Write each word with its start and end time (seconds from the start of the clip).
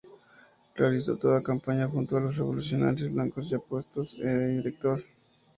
Realizó 0.73 1.15
toda 1.17 1.35
la 1.35 1.43
campaña 1.43 1.87
junto 1.87 2.17
a 2.17 2.19
los 2.21 2.35
revolucionarios 2.35 3.11
blancos, 3.13 3.47
ya 3.51 3.57
en 3.57 3.61
puestos 3.61 4.17
de 4.17 4.49
director. 4.49 5.03